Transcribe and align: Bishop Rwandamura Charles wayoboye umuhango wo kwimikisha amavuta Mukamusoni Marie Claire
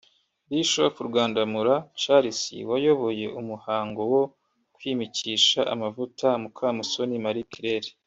Bishop 0.49 0.95
Rwandamura 1.07 1.75
Charles 2.01 2.41
wayoboye 2.69 3.25
umuhango 3.39 4.01
wo 4.13 4.23
kwimikisha 4.75 5.59
amavuta 5.73 6.27
Mukamusoni 6.41 7.17
Marie 7.27 7.49
Claire 7.53 7.89